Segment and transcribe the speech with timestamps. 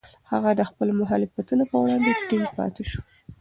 [0.31, 3.01] هغه د خپلو مخالفتونو په وړاندې ټینګ پاتې شو.